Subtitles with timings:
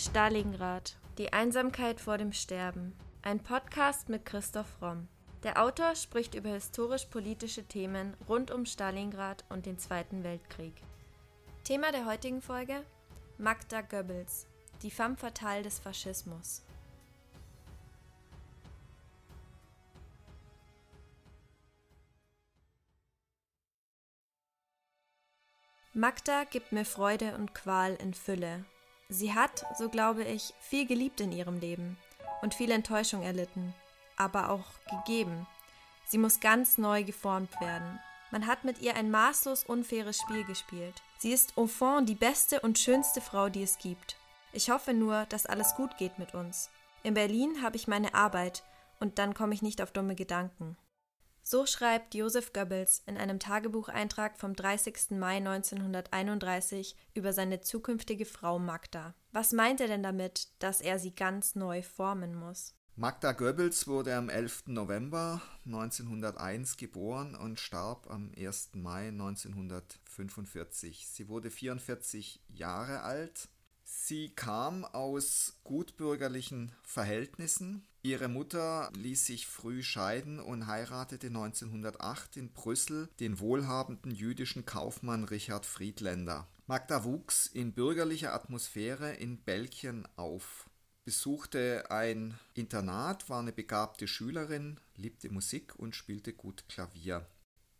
[0.00, 0.96] Stalingrad.
[1.18, 2.96] Die Einsamkeit vor dem Sterben.
[3.20, 5.08] Ein Podcast mit Christoph Romm.
[5.42, 10.72] Der Autor spricht über historisch-politische Themen rund um Stalingrad und den Zweiten Weltkrieg.
[11.64, 12.82] Thema der heutigen Folge:
[13.36, 14.46] Magda Goebbels,
[14.80, 16.62] die femme fatale des Faschismus.
[25.92, 28.64] Magda gibt mir Freude und Qual in Fülle.
[29.10, 31.98] Sie hat, so glaube ich, viel geliebt in ihrem Leben
[32.42, 33.74] und viel Enttäuschung erlitten,
[34.16, 35.48] aber auch gegeben.
[36.06, 37.98] Sie muss ganz neu geformt werden.
[38.30, 41.02] Man hat mit ihr ein maßlos unfaires Spiel gespielt.
[41.18, 44.16] Sie ist au fond die beste und schönste Frau, die es gibt.
[44.52, 46.70] Ich hoffe nur, dass alles gut geht mit uns.
[47.02, 48.62] In Berlin habe ich meine Arbeit
[49.00, 50.76] und dann komme ich nicht auf dumme Gedanken.
[51.42, 55.12] So schreibt Josef Goebbels in einem Tagebucheintrag vom 30.
[55.12, 59.14] Mai 1931 über seine zukünftige Frau Magda.
[59.32, 62.74] Was meint er denn damit, dass er sie ganz neu formen muss?
[62.96, 64.64] Magda Goebbels wurde am 11.
[64.66, 68.70] November 1901 geboren und starb am 1.
[68.74, 71.08] Mai 1945.
[71.08, 73.48] Sie wurde 44 Jahre alt.
[73.84, 77.86] Sie kam aus gutbürgerlichen Verhältnissen.
[78.02, 85.24] Ihre Mutter ließ sich früh scheiden und heiratete 1908 in Brüssel den wohlhabenden jüdischen Kaufmann
[85.24, 86.48] Richard Friedländer.
[86.66, 90.70] Magda wuchs in bürgerlicher Atmosphäre in Belgien auf,
[91.04, 97.26] besuchte ein Internat, war eine begabte Schülerin, liebte Musik und spielte gut Klavier.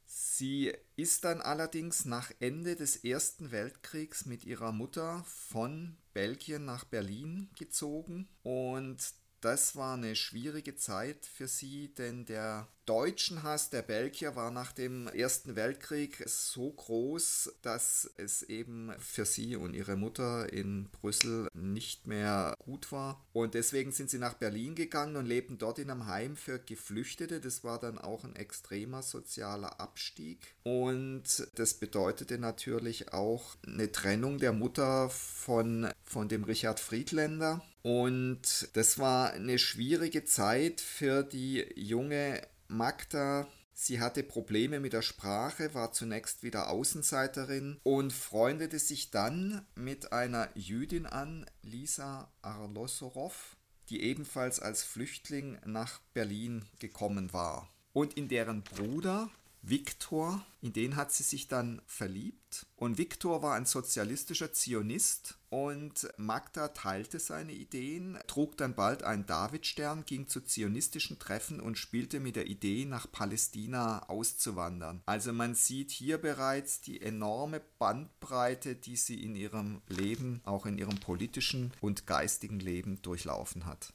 [0.05, 6.85] Sie ist dann allerdings nach Ende des Ersten Weltkriegs mit ihrer Mutter von Belgien nach
[6.85, 8.99] Berlin gezogen und
[9.41, 15.07] das war eine schwierige Zeit für sie, denn der Deutschenhass der Belgier war nach dem
[15.07, 22.09] Ersten Weltkrieg so groß, dass es eben für sie und ihre Mutter in Brüssel nicht
[22.09, 23.25] mehr gut war.
[23.33, 27.39] Und deswegen sind sie nach Berlin gegangen und lebten dort in einem Heim für Geflüchtete.
[27.39, 30.57] Das war dann auch ein extremer sozialer Abstieg.
[30.65, 37.63] Und das bedeutete natürlich auch eine Trennung der Mutter von, von dem Richard Friedländer.
[37.83, 45.03] Und das war eine schwierige Zeit für die junge Magda, sie hatte Probleme mit der
[45.03, 53.57] Sprache, war zunächst wieder Außenseiterin und freundete sich dann mit einer Jüdin an, Lisa Arlosorow,
[53.89, 57.69] die ebenfalls als Flüchtling nach Berlin gekommen war.
[57.93, 59.29] Und in deren Bruder
[59.63, 62.67] Viktor, in den hat sie sich dann verliebt.
[62.77, 69.27] Und Viktor war ein sozialistischer Zionist und Magda teilte seine Ideen, trug dann bald einen
[69.27, 75.03] Davidstern, ging zu zionistischen Treffen und spielte mit der Idee, nach Palästina auszuwandern.
[75.07, 80.79] Also man sieht hier bereits die enorme Bandbreite, die sie in ihrem Leben, auch in
[80.79, 83.93] ihrem politischen und geistigen Leben durchlaufen hat.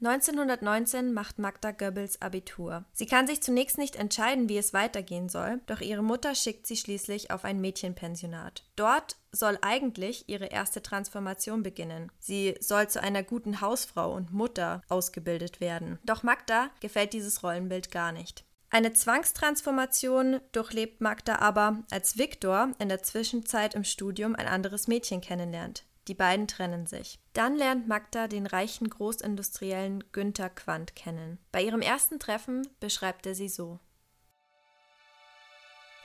[0.00, 2.84] 1919 macht Magda Goebbels Abitur.
[2.92, 6.76] Sie kann sich zunächst nicht entscheiden, wie es weitergehen soll, doch ihre Mutter schickt sie
[6.76, 8.64] schließlich auf ein Mädchenpensionat.
[8.76, 12.10] Dort soll eigentlich ihre erste Transformation beginnen.
[12.18, 15.98] Sie soll zu einer guten Hausfrau und Mutter ausgebildet werden.
[16.04, 18.44] Doch Magda gefällt dieses Rollenbild gar nicht.
[18.70, 25.20] Eine Zwangstransformation durchlebt Magda aber, als Viktor in der Zwischenzeit im Studium ein anderes Mädchen
[25.20, 25.84] kennenlernt.
[26.08, 27.18] Die beiden trennen sich.
[27.32, 31.38] Dann lernt Magda den reichen Großindustriellen Günther Quandt kennen.
[31.50, 33.78] Bei ihrem ersten Treffen beschreibt er sie so.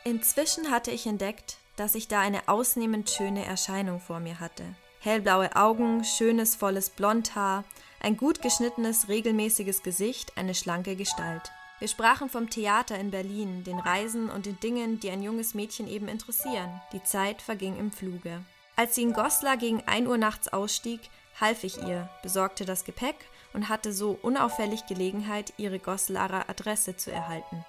[0.05, 4.63] Inzwischen hatte ich entdeckt, dass ich da eine ausnehmend schöne Erscheinung vor mir hatte.
[5.01, 7.63] Hellblaue Augen, schönes, volles Blondhaar,
[8.01, 11.51] ein gut geschnittenes, regelmäßiges Gesicht, eine schlanke Gestalt.
[11.79, 15.87] Wir sprachen vom Theater in Berlin, den Reisen und den Dingen, die ein junges Mädchen
[15.87, 16.81] eben interessieren.
[16.91, 18.43] Die Zeit verging im Fluge.
[18.79, 21.01] Als sie in Goslar gegen 1 Uhr nachts ausstieg,
[21.41, 23.17] half ich ihr, besorgte das Gepäck
[23.51, 27.65] und hatte so unauffällig Gelegenheit, ihre Goslarer Adresse zu erhalten.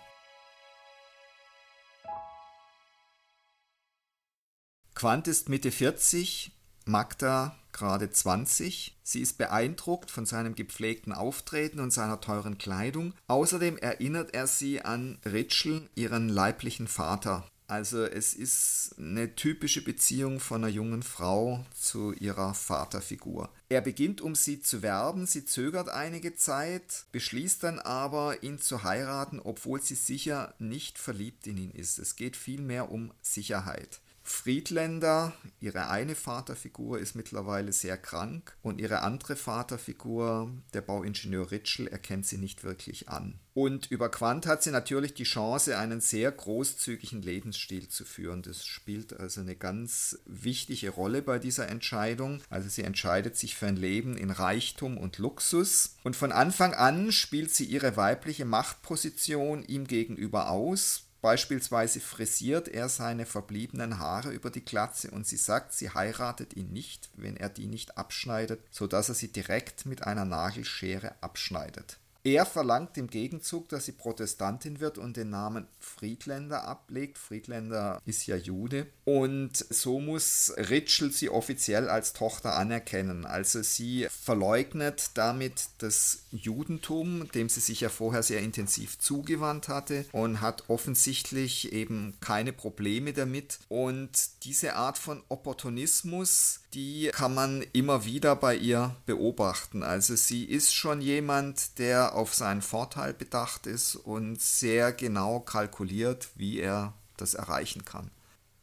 [4.95, 6.53] Quant ist Mitte 40,
[6.85, 8.97] Magda gerade 20.
[9.03, 13.15] Sie ist beeindruckt von seinem gepflegten Auftreten und seiner teuren Kleidung.
[13.27, 17.51] Außerdem erinnert er sie an Ritschl, ihren leiblichen Vater.
[17.71, 23.49] Also es ist eine typische Beziehung von einer jungen Frau zu ihrer Vaterfigur.
[23.69, 28.83] Er beginnt, um sie zu werben, sie zögert einige Zeit, beschließt dann aber, ihn zu
[28.83, 32.01] heiraten, obwohl sie sicher nicht verliebt in ihn ist.
[32.01, 34.01] Es geht vielmehr um Sicherheit.
[34.31, 41.89] Friedländer, ihre eine Vaterfigur ist mittlerweile sehr krank und ihre andere Vaterfigur, der Bauingenieur Ritschel,
[41.89, 43.39] erkennt sie nicht wirklich an.
[43.53, 48.43] Und über Quandt hat sie natürlich die Chance, einen sehr großzügigen Lebensstil zu führen.
[48.43, 52.41] Das spielt also eine ganz wichtige Rolle bei dieser Entscheidung.
[52.49, 55.97] Also sie entscheidet sich für ein Leben in Reichtum und Luxus.
[56.05, 62.89] Und von Anfang an spielt sie ihre weibliche Machtposition ihm gegenüber aus Beispielsweise frisiert er
[62.89, 67.51] seine verbliebenen Haare über die Glatze und sie sagt, sie heiratet ihn nicht, wenn er
[67.51, 71.99] die nicht abschneidet, so dass er sie direkt mit einer Nagelschere abschneidet.
[72.23, 77.17] Er verlangt im Gegenzug, dass sie Protestantin wird und den Namen Friedländer ablegt.
[77.17, 78.87] Friedländer ist ja Jude.
[79.05, 83.25] Und so muss Ritschel sie offiziell als Tochter anerkennen.
[83.25, 90.05] Also sie verleugnet damit das Judentum, dem sie sich ja vorher sehr intensiv zugewandt hatte
[90.13, 93.61] und hat offensichtlich eben keine Probleme damit.
[93.69, 94.11] Und
[94.45, 99.83] diese Art von Opportunismus, die kann man immer wieder bei ihr beobachten.
[99.83, 106.29] Also sie ist schon jemand, der auf seinen Vorteil bedacht ist und sehr genau kalkuliert,
[106.37, 108.11] wie er das erreichen kann.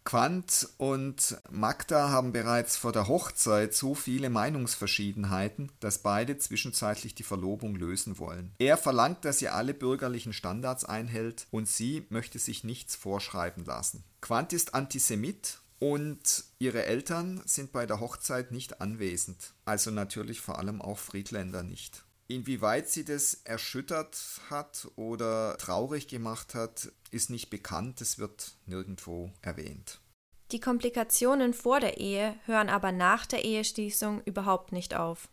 [0.08, 7.24] Quandt und Magda haben bereits vor der Hochzeit so viele Meinungsverschiedenheiten, dass beide zwischenzeitlich die
[7.24, 8.54] Verlobung lösen wollen.
[8.58, 14.06] Er verlangt, dass sie alle bürgerlichen Standards einhält und sie möchte sich nichts vorschreiben lassen.
[14.22, 20.58] Quandt ist Antisemit und ihre Eltern sind bei der Hochzeit nicht anwesend, also natürlich vor
[20.58, 22.06] allem auch Friedländer nicht.
[22.28, 24.18] Inwieweit sie das erschüttert
[24.50, 30.02] hat oder traurig gemacht hat, ist nicht bekannt, es wird nirgendwo erwähnt.
[30.52, 35.30] Die Komplikationen vor der Ehe hören aber nach der Eheschließung überhaupt nicht auf.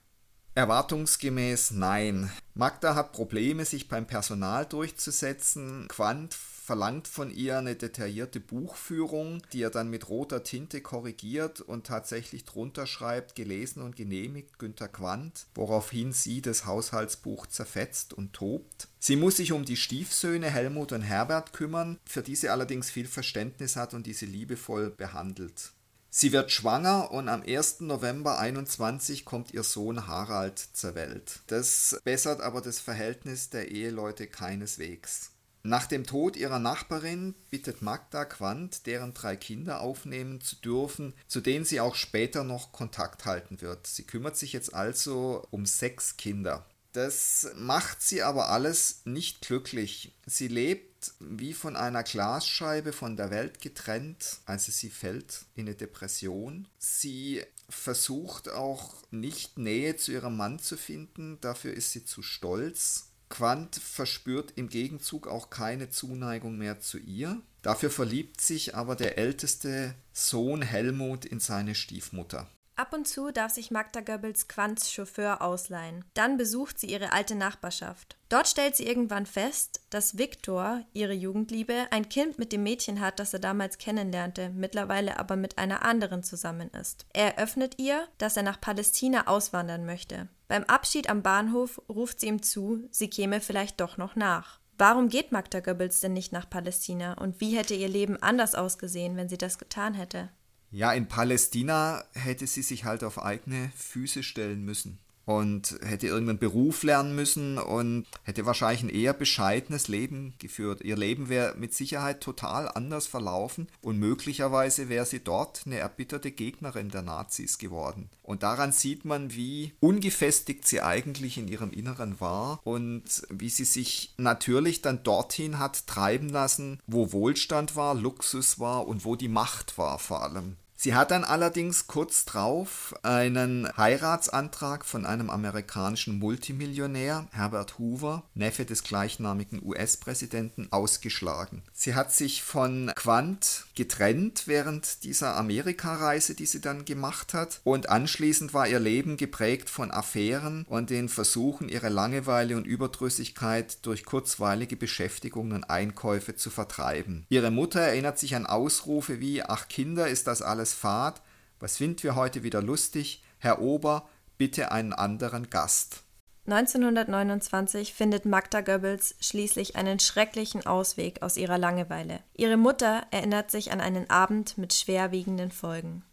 [0.56, 2.30] Erwartungsgemäß nein.
[2.54, 5.88] Magda hat Probleme, sich beim Personal durchzusetzen.
[5.88, 11.86] Quandt verlangt von ihr eine detaillierte Buchführung, die er dann mit roter Tinte korrigiert und
[11.86, 18.88] tatsächlich drunter schreibt, gelesen und genehmigt Günter Quandt, woraufhin sie das Haushaltsbuch zerfetzt und tobt.
[18.98, 23.08] Sie muss sich um die Stiefsöhne Helmut und Herbert kümmern, für die sie allerdings viel
[23.08, 25.72] Verständnis hat und die sie liebevoll behandelt.
[26.08, 27.80] Sie wird schwanger und am 1.
[27.80, 31.40] November 21 kommt ihr Sohn Harald zur Welt.
[31.48, 35.33] Das bessert aber das Verhältnis der Eheleute keineswegs.
[35.66, 41.40] Nach dem Tod ihrer Nachbarin bittet Magda Quandt, deren drei Kinder aufnehmen zu dürfen, zu
[41.40, 43.86] denen sie auch später noch Kontakt halten wird.
[43.86, 46.66] Sie kümmert sich jetzt also um sechs Kinder.
[46.92, 50.14] Das macht sie aber alles nicht glücklich.
[50.26, 55.74] Sie lebt wie von einer Glasscheibe von der Welt getrennt, also sie fällt in eine
[55.74, 56.68] Depression.
[56.76, 63.13] Sie versucht auch nicht Nähe zu ihrem Mann zu finden, dafür ist sie zu stolz.
[63.34, 67.42] Quandt verspürt im Gegenzug auch keine Zuneigung mehr zu ihr.
[67.62, 72.48] Dafür verliebt sich aber der älteste Sohn Helmut in seine Stiefmutter.
[72.76, 76.04] Ab und zu darf sich Magda Goebbels Quants Chauffeur ausleihen.
[76.14, 78.16] Dann besucht sie ihre alte Nachbarschaft.
[78.28, 83.18] Dort stellt sie irgendwann fest, dass Viktor, ihre Jugendliebe, ein Kind mit dem Mädchen hat,
[83.18, 87.06] das er damals kennenlernte, mittlerweile aber mit einer anderen zusammen ist.
[87.12, 90.28] Er eröffnet ihr, dass er nach Palästina auswandern möchte.
[90.54, 94.60] Beim Abschied am Bahnhof ruft sie ihm zu, sie käme vielleicht doch noch nach.
[94.78, 99.16] Warum geht Magda Goebbels denn nicht nach Palästina und wie hätte ihr Leben anders ausgesehen,
[99.16, 100.28] wenn sie das getan hätte?
[100.70, 106.38] Ja, in Palästina hätte sie sich halt auf eigene Füße stellen müssen und hätte irgendeinen
[106.38, 110.82] Beruf lernen müssen und hätte wahrscheinlich ein eher bescheidenes Leben geführt.
[110.82, 116.30] Ihr Leben wäre mit Sicherheit total anders verlaufen und möglicherweise wäre sie dort eine erbitterte
[116.30, 118.10] Gegnerin der Nazis geworden.
[118.22, 123.66] Und daran sieht man, wie ungefestigt sie eigentlich in ihrem Inneren war und wie sie
[123.66, 129.28] sich natürlich dann dorthin hat treiben lassen, wo Wohlstand war, Luxus war und wo die
[129.28, 130.56] Macht war vor allem.
[130.84, 138.66] Sie hat dann allerdings kurz drauf einen Heiratsantrag von einem amerikanischen Multimillionär, Herbert Hoover, Neffe
[138.66, 141.62] des gleichnamigen US-Präsidenten, ausgeschlagen.
[141.72, 147.88] Sie hat sich von Quandt getrennt während dieser Amerikareise, die sie dann gemacht hat, und
[147.88, 154.04] anschließend war ihr Leben geprägt von Affären und den Versuchen, ihre Langeweile und Überdrüssigkeit durch
[154.04, 157.24] kurzweilige Beschäftigungen und Einkäufe zu vertreiben.
[157.30, 161.22] Ihre Mutter erinnert sich an Ausrufe wie Ach Kinder, ist das alles Fahrt,
[161.60, 163.22] was finden wir heute wieder lustig?
[163.38, 166.02] Herr Ober, bitte einen anderen Gast.
[166.46, 172.20] 1929 findet Magda Goebbels schließlich einen schrecklichen Ausweg aus ihrer Langeweile.
[172.34, 176.04] Ihre Mutter erinnert sich an einen Abend mit schwerwiegenden Folgen.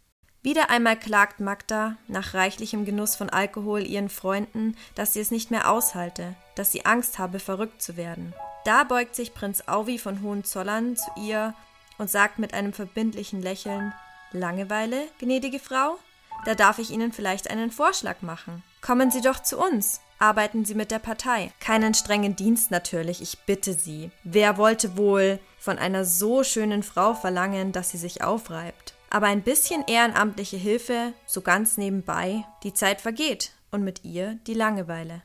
[0.42, 5.50] Wieder einmal klagt Magda nach reichlichem Genuss von Alkohol ihren Freunden, dass sie es nicht
[5.50, 8.32] mehr aushalte, dass sie Angst habe, verrückt zu werden.
[8.64, 11.54] Da beugt sich Prinz Auwi von Hohenzollern zu ihr
[11.98, 13.92] und sagt mit einem verbindlichen Lächeln
[14.32, 15.98] Langeweile, gnädige Frau?
[16.44, 18.62] Da darf ich Ihnen vielleicht einen Vorschlag machen.
[18.80, 20.00] Kommen Sie doch zu uns.
[20.18, 21.52] Arbeiten Sie mit der Partei.
[21.60, 24.10] Keinen strengen Dienst natürlich, ich bitte Sie.
[24.24, 28.94] Wer wollte wohl von einer so schönen Frau verlangen, dass sie sich aufreibt?
[29.10, 34.54] Aber ein bisschen ehrenamtliche Hilfe, so ganz nebenbei, die Zeit vergeht und mit ihr die
[34.54, 35.22] Langeweile.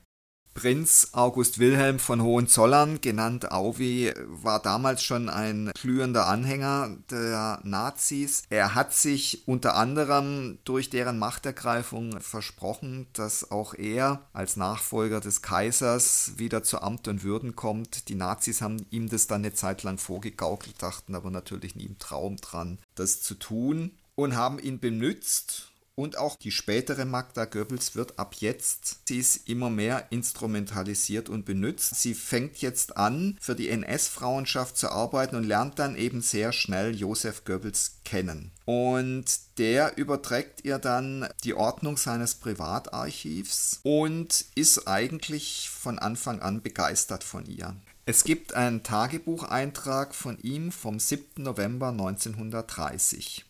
[0.58, 8.42] Prinz August Wilhelm von Hohenzollern, genannt Auwi, war damals schon ein glühender Anhänger der Nazis.
[8.50, 15.44] Er hat sich unter anderem durch deren Machtergreifung versprochen, dass auch er als Nachfolger des
[15.44, 18.10] Kaisers wieder zu Amt und Würden kommt.
[18.10, 22.00] Die Nazis haben ihm das dann eine Zeit lang vorgegaukelt, dachten aber natürlich nie im
[22.00, 25.67] Traum dran, das zu tun und haben ihn benützt
[25.98, 31.44] und auch die spätere Magda Goebbels wird ab jetzt, sie ist immer mehr instrumentalisiert und
[31.44, 31.96] benutzt.
[31.96, 36.96] Sie fängt jetzt an, für die NS-Frauenschaft zu arbeiten und lernt dann eben sehr schnell
[36.96, 38.52] Josef Goebbels kennen.
[38.66, 39.26] Und
[39.58, 47.24] der überträgt ihr dann die Ordnung seines Privatarchivs und ist eigentlich von Anfang an begeistert
[47.24, 47.76] von ihr.
[48.06, 51.42] Es gibt einen Tagebucheintrag von ihm vom 7.
[51.42, 53.47] November 1930.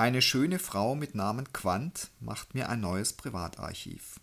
[0.00, 4.18] Eine schöne Frau mit Namen Quandt macht mir ein neues Privatarchiv.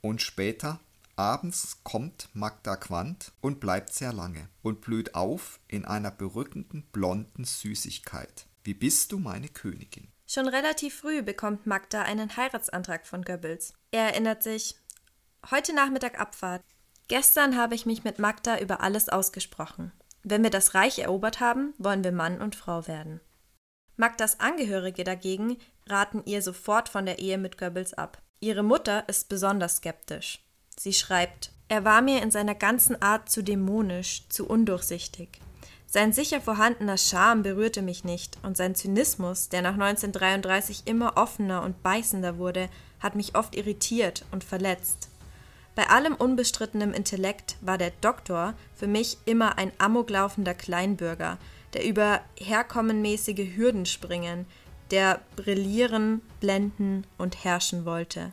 [0.00, 0.78] Und später,
[1.16, 7.42] abends kommt Magda Quandt und bleibt sehr lange und blüht auf in einer berückenden blonden
[7.42, 8.46] Süßigkeit.
[8.62, 10.06] Wie bist du meine Königin?
[10.28, 13.74] Schon relativ früh bekommt Magda einen Heiratsantrag von Goebbels.
[13.90, 14.76] Er erinnert sich,
[15.50, 16.62] heute Nachmittag Abfahrt.
[17.08, 19.90] Gestern habe ich mich mit Magda über alles ausgesprochen.
[20.22, 23.20] Wenn wir das Reich erobert haben, wollen wir Mann und Frau werden.
[24.00, 25.56] Magdas Angehörige dagegen
[25.88, 28.22] raten ihr sofort von der Ehe mit Goebbels ab.
[28.38, 30.38] Ihre Mutter ist besonders skeptisch.
[30.78, 35.40] Sie schreibt, er war mir in seiner ganzen Art zu dämonisch, zu undurchsichtig.
[35.86, 41.64] Sein sicher vorhandener Charme berührte mich nicht, und sein Zynismus, der nach 1933 immer offener
[41.64, 42.68] und beißender wurde,
[43.00, 45.08] hat mich oft irritiert und verletzt.
[45.74, 51.38] Bei allem unbestrittenem Intellekt war der Doktor für mich immer ein amoklaufender Kleinbürger,
[51.74, 54.46] der über herkommenmäßige Hürden springen,
[54.90, 58.32] der brillieren, blenden und herrschen wollte.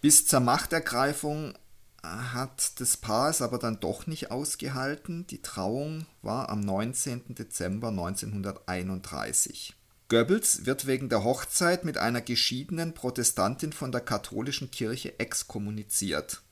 [0.00, 1.54] Bis zur Machtergreifung
[2.02, 5.26] hat das Paar es aber dann doch nicht ausgehalten.
[5.26, 7.34] Die Trauung war am 19.
[7.34, 9.74] Dezember 1931.
[10.08, 16.42] Goebbels wird wegen der Hochzeit mit einer geschiedenen Protestantin von der katholischen Kirche exkommuniziert.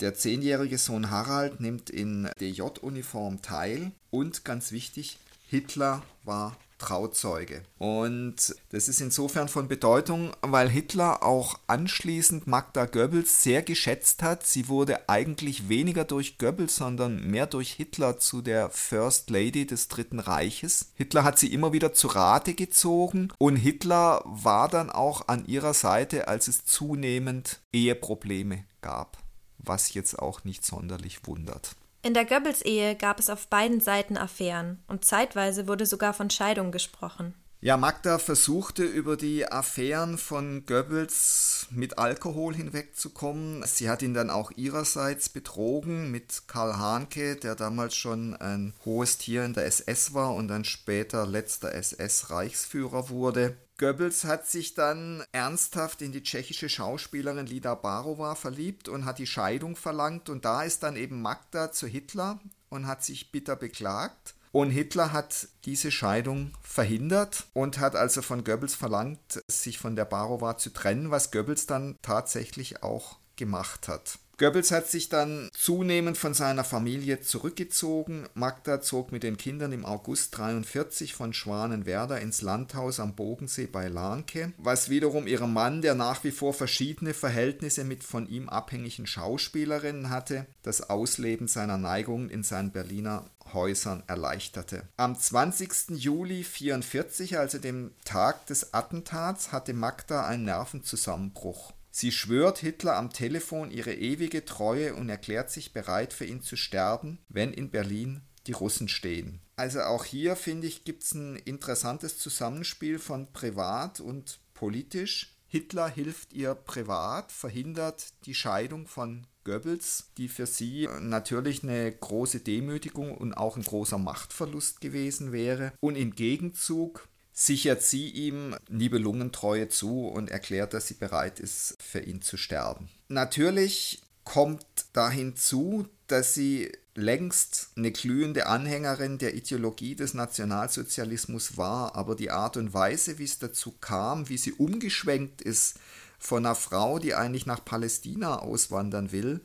[0.00, 7.60] Der zehnjährige Sohn Harald nimmt in DJ-Uniform teil und ganz wichtig, Hitler war Trauzeuge.
[7.76, 14.46] Und das ist insofern von Bedeutung, weil Hitler auch anschließend Magda Goebbels sehr geschätzt hat.
[14.46, 19.88] Sie wurde eigentlich weniger durch Goebbels, sondern mehr durch Hitler zu der First Lady des
[19.88, 20.92] Dritten Reiches.
[20.94, 25.74] Hitler hat sie immer wieder zu Rate gezogen und Hitler war dann auch an ihrer
[25.74, 29.18] Seite, als es zunehmend Eheprobleme gab
[29.64, 31.76] was jetzt auch nicht sonderlich wundert.
[32.02, 36.72] In der Goebbels-Ehe gab es auf beiden Seiten Affären und zeitweise wurde sogar von Scheidung
[36.72, 37.34] gesprochen.
[37.62, 43.62] Ja, Magda versuchte über die Affären von Goebbels mit Alkohol hinwegzukommen.
[43.66, 49.18] Sie hat ihn dann auch ihrerseits betrogen mit Karl Hahnke, der damals schon ein hohes
[49.18, 53.58] Tier in der SS war und dann später letzter SS-Reichsführer wurde.
[53.80, 59.26] Goebbels hat sich dann ernsthaft in die tschechische Schauspielerin Lida Barova verliebt und hat die
[59.26, 64.34] Scheidung verlangt und da ist dann eben Magda zu Hitler und hat sich bitter beklagt.
[64.52, 70.04] Und Hitler hat diese Scheidung verhindert und hat also von Goebbels verlangt, sich von der
[70.04, 74.18] Barova zu trennen, was Goebbels dann tatsächlich auch gemacht hat.
[74.40, 78.26] Goebbels hat sich dann zunehmend von seiner Familie zurückgezogen.
[78.32, 83.88] Magda zog mit den Kindern im August 43 von Schwanenwerder ins Landhaus am Bodensee bei
[83.88, 89.06] Lahnke, was wiederum ihrem Mann, der nach wie vor verschiedene Verhältnisse mit von ihm abhängigen
[89.06, 94.84] Schauspielerinnen hatte, das Ausleben seiner Neigungen in seinen Berliner Häusern erleichterte.
[94.96, 95.90] Am 20.
[95.90, 101.74] Juli 44, also dem Tag des Attentats, hatte Magda einen Nervenzusammenbruch.
[101.90, 106.56] Sie schwört Hitler am Telefon ihre ewige Treue und erklärt sich bereit, für ihn zu
[106.56, 109.40] sterben, wenn in Berlin die Russen stehen.
[109.56, 115.36] Also auch hier, finde ich, gibt es ein interessantes Zusammenspiel von privat und politisch.
[115.46, 122.40] Hitler hilft ihr privat, verhindert die Scheidung von Goebbels, die für sie natürlich eine große
[122.40, 125.72] Demütigung und auch ein großer Machtverlust gewesen wäre.
[125.80, 127.08] Und im Gegenzug
[127.40, 132.90] sichert sie ihm Nibelungentreue zu und erklärt, dass sie bereit ist, für ihn zu sterben.
[133.08, 141.96] Natürlich kommt da hinzu, dass sie längst eine glühende Anhängerin der Ideologie des Nationalsozialismus war,
[141.96, 145.78] aber die Art und Weise, wie es dazu kam, wie sie umgeschwenkt ist
[146.18, 149.40] von einer Frau, die eigentlich nach Palästina auswandern will,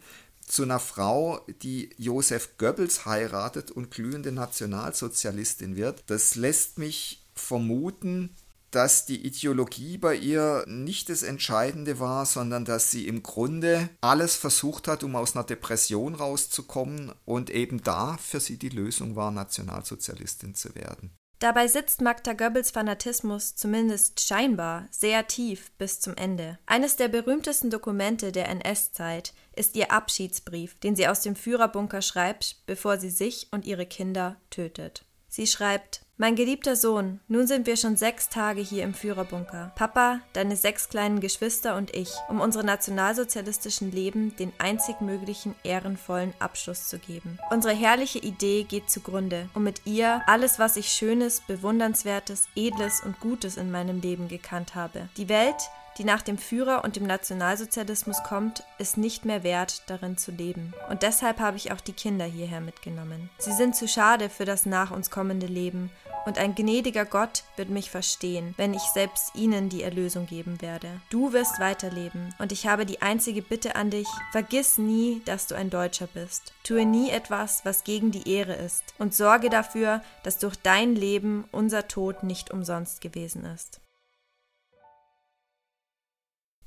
[0.45, 8.35] zu einer Frau, die Josef Goebbels heiratet und glühende Nationalsozialistin wird, das lässt mich vermuten,
[8.71, 14.35] dass die Ideologie bei ihr nicht das Entscheidende war, sondern dass sie im Grunde alles
[14.35, 19.31] versucht hat, um aus einer Depression rauszukommen und eben da für sie die Lösung war,
[19.31, 21.11] Nationalsozialistin zu werden.
[21.39, 26.59] Dabei sitzt Magda Goebbels Fanatismus zumindest scheinbar sehr tief bis zum Ende.
[26.65, 32.57] Eines der berühmtesten Dokumente der NS-Zeit ist ihr Abschiedsbrief, den sie aus dem Führerbunker schreibt,
[32.65, 35.05] bevor sie sich und ihre Kinder tötet.
[35.27, 39.73] Sie schreibt mein geliebter Sohn, nun sind wir schon sechs Tage hier im Führerbunker.
[39.75, 46.33] Papa, deine sechs kleinen Geschwister und ich, um unserem nationalsozialistischen Leben den einzig möglichen ehrenvollen
[46.39, 47.37] Abschluss zu geben.
[47.51, 53.19] Unsere herrliche Idee geht zugrunde, um mit ihr alles, was ich Schönes, Bewundernswertes, Edles und
[53.19, 55.09] Gutes in meinem Leben gekannt habe.
[55.17, 60.17] Die Welt, die nach dem Führer und dem Nationalsozialismus kommt, ist nicht mehr wert, darin
[60.17, 60.73] zu leben.
[60.89, 63.29] Und deshalb habe ich auch die Kinder hierher mitgenommen.
[63.37, 65.91] Sie sind zu schade für das nach uns kommende Leben,
[66.25, 70.99] und ein gnädiger Gott wird mich verstehen, wenn ich selbst ihnen die Erlösung geben werde.
[71.11, 75.55] Du wirst weiterleben, und ich habe die einzige Bitte an dich, vergiss nie, dass du
[75.55, 76.53] ein Deutscher bist.
[76.63, 81.45] Tue nie etwas, was gegen die Ehre ist, und sorge dafür, dass durch dein Leben
[81.51, 83.79] unser Tod nicht umsonst gewesen ist.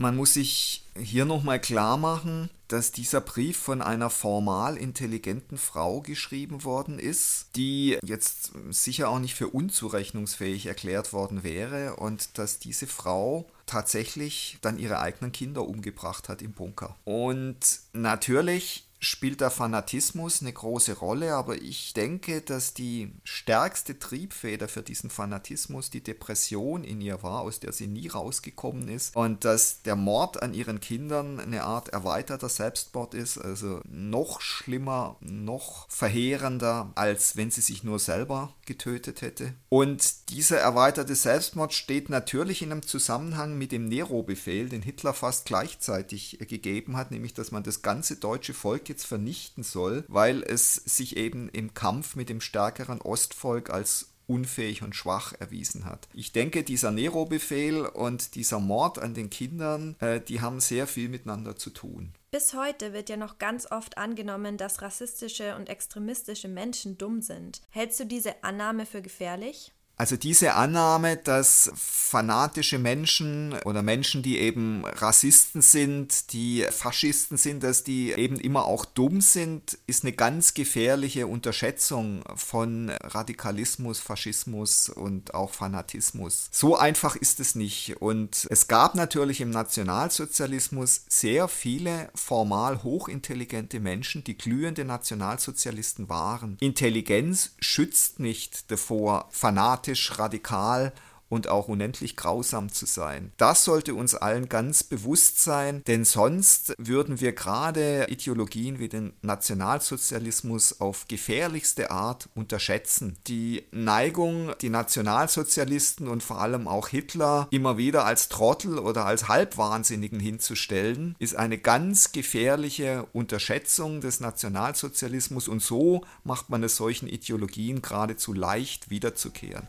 [0.01, 6.01] Man muss sich hier nochmal klar machen, dass dieser Brief von einer formal intelligenten Frau
[6.03, 12.61] geschrieben worden ist, die jetzt sicher auch nicht für unzurechnungsfähig erklärt worden wäre und dass
[12.61, 16.95] diese Frau tatsächlich dann ihre eigenen Kinder umgebracht hat im Bunker.
[17.05, 17.59] Und
[17.93, 24.83] natürlich spielt der Fanatismus eine große Rolle, aber ich denke, dass die stärkste Triebfeder für
[24.83, 29.83] diesen Fanatismus die Depression in ihr war, aus der sie nie rausgekommen ist und dass
[29.83, 36.91] der Mord an ihren Kindern eine Art erweiterter Selbstmord ist, also noch schlimmer, noch verheerender,
[36.97, 39.55] als wenn sie sich nur selber getötet hätte.
[39.69, 45.47] Und dieser erweiterte Selbstmord steht natürlich in einem Zusammenhang mit dem Nero-Befehl, den Hitler fast
[45.47, 50.75] gleichzeitig gegeben hat, nämlich dass man das ganze deutsche Volk jetzt vernichten soll, weil es
[50.75, 56.09] sich eben im Kampf mit dem stärkeren Ostvolk als unfähig und schwach erwiesen hat.
[56.13, 61.09] Ich denke, dieser Nero-Befehl und dieser Mord an den Kindern, äh, die haben sehr viel
[61.09, 62.13] miteinander zu tun.
[62.31, 67.63] Bis heute wird ja noch ganz oft angenommen, dass rassistische und extremistische Menschen dumm sind.
[67.71, 69.73] Hältst du diese Annahme für gefährlich?
[69.99, 77.65] Also diese Annahme, dass fanatische Menschen oder Menschen, die eben Rassisten sind, die Faschisten sind,
[77.65, 84.89] dass die eben immer auch dumm sind, ist eine ganz gefährliche Unterschätzung von Radikalismus, Faschismus
[84.89, 86.49] und auch Fanatismus.
[86.53, 88.01] So einfach ist es nicht.
[88.01, 96.57] Und es gab natürlich im Nationalsozialismus sehr viele formal hochintelligente Menschen, die glühende Nationalsozialisten waren.
[96.61, 100.93] Intelligenz schützt nicht davor, fanatisch fanatisch, radikal
[101.31, 103.33] und auch unendlich grausam zu sein.
[103.37, 109.13] Das sollte uns allen ganz bewusst sein, denn sonst würden wir gerade Ideologien wie den
[109.21, 113.19] Nationalsozialismus auf gefährlichste Art unterschätzen.
[113.27, 119.29] Die Neigung, die Nationalsozialisten und vor allem auch Hitler immer wieder als Trottel oder als
[119.29, 127.07] Halbwahnsinnigen hinzustellen, ist eine ganz gefährliche Unterschätzung des Nationalsozialismus und so macht man es solchen
[127.07, 129.69] Ideologien geradezu leicht wiederzukehren.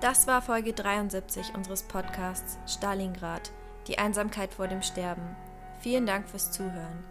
[0.00, 3.50] Das war Folge 73 unseres Podcasts Stalingrad,
[3.88, 5.34] die Einsamkeit vor dem Sterben.
[5.80, 7.02] Vielen Dank fürs Zuhören.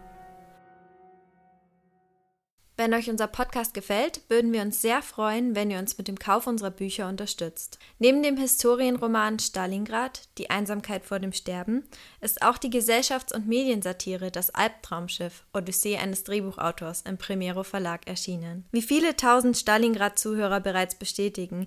[2.78, 6.18] Wenn euch unser Podcast gefällt, würden wir uns sehr freuen, wenn ihr uns mit dem
[6.18, 7.78] Kauf unserer Bücher unterstützt.
[7.98, 11.84] Neben dem Historienroman Stalingrad, Die Einsamkeit vor dem Sterben,
[12.20, 18.64] ist auch die Gesellschafts- und Mediensatire Das Albtraumschiff, Odyssee eines Drehbuchautors im Primero Verlag erschienen.
[18.70, 21.66] Wie viele tausend Stalingrad-Zuhörer bereits bestätigen,